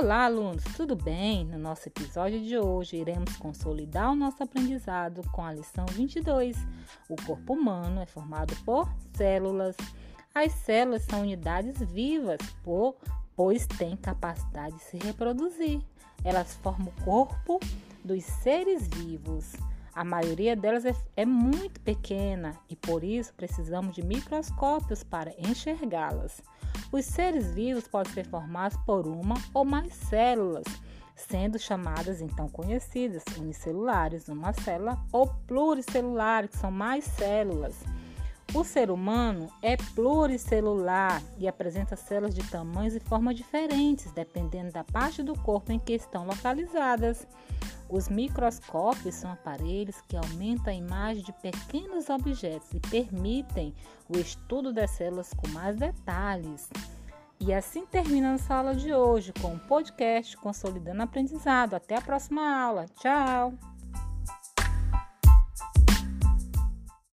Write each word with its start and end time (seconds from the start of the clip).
Olá, 0.00 0.26
alunos, 0.26 0.62
tudo 0.76 0.94
bem? 0.94 1.44
No 1.44 1.58
nosso 1.58 1.88
episódio 1.88 2.40
de 2.40 2.56
hoje, 2.56 2.98
iremos 2.98 3.36
consolidar 3.36 4.12
o 4.12 4.14
nosso 4.14 4.40
aprendizado 4.40 5.28
com 5.32 5.44
a 5.44 5.52
lição 5.52 5.84
22. 5.86 6.56
O 7.08 7.16
corpo 7.26 7.54
humano 7.54 8.00
é 8.00 8.06
formado 8.06 8.54
por 8.64 8.88
células. 9.16 9.74
As 10.32 10.52
células 10.52 11.02
são 11.02 11.22
unidades 11.22 11.80
vivas, 11.80 12.38
pois 13.34 13.66
têm 13.66 13.96
capacidade 13.96 14.76
de 14.76 14.82
se 14.84 14.98
reproduzir. 14.98 15.80
Elas 16.22 16.54
formam 16.62 16.92
o 16.96 17.04
corpo 17.04 17.58
dos 18.04 18.22
seres 18.22 18.86
vivos. 18.86 19.56
A 19.92 20.04
maioria 20.04 20.54
delas 20.54 20.84
é, 20.84 20.94
é 21.16 21.26
muito 21.26 21.80
pequena 21.80 22.56
e 22.70 22.76
por 22.76 23.02
isso 23.02 23.34
precisamos 23.34 23.96
de 23.96 24.04
microscópios 24.04 25.02
para 25.02 25.34
enxergá-las. 25.40 26.40
Os 26.90 27.04
seres 27.04 27.50
vivos 27.52 27.86
podem 27.86 28.12
ser 28.12 28.26
formados 28.26 28.78
por 28.86 29.06
uma 29.06 29.34
ou 29.52 29.64
mais 29.64 29.92
células, 29.92 30.64
sendo 31.14 31.58
chamadas 31.58 32.20
então 32.20 32.48
conhecidas 32.48 33.22
unicelulares, 33.36 34.28
uma 34.28 34.52
célula, 34.52 34.98
ou 35.12 35.26
pluricelulares, 35.46 36.50
que 36.50 36.58
são 36.58 36.70
mais 36.70 37.04
células. 37.04 37.74
O 38.54 38.64
ser 38.64 38.90
humano 38.90 39.52
é 39.60 39.76
pluricelular 39.76 41.22
e 41.36 41.46
apresenta 41.46 41.96
células 41.96 42.34
de 42.34 42.42
tamanhos 42.48 42.94
e 42.94 43.00
formas 43.00 43.36
diferentes, 43.36 44.10
dependendo 44.12 44.72
da 44.72 44.82
parte 44.82 45.22
do 45.22 45.38
corpo 45.38 45.70
em 45.70 45.78
que 45.78 45.92
estão 45.92 46.26
localizadas. 46.26 47.26
Os 47.90 48.08
microscópios 48.08 49.14
são 49.14 49.32
aparelhos 49.32 50.00
que 50.02 50.16
aumentam 50.16 50.72
a 50.72 50.76
imagem 50.76 51.22
de 51.22 51.32
pequenos 51.32 52.10
objetos 52.10 52.72
e 52.74 52.80
permitem 52.80 53.74
o 54.08 54.18
estudo 54.18 54.72
das 54.72 54.90
células 54.90 55.32
com 55.32 55.48
mais 55.48 55.76
detalhes. 55.76 56.68
E 57.40 57.54
assim 57.54 57.86
termina 57.86 58.36
a 58.36 58.54
aula 58.54 58.74
de 58.74 58.92
hoje 58.92 59.32
com 59.40 59.48
o 59.48 59.54
um 59.54 59.58
podcast 59.58 60.36
Consolidando 60.36 61.02
Aprendizado. 61.02 61.74
Até 61.74 61.96
a 61.96 62.00
próxima 62.00 62.42
aula. 62.42 62.86
Tchau! 63.00 63.77